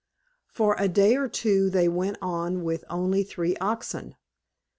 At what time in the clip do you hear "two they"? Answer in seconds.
1.27-1.87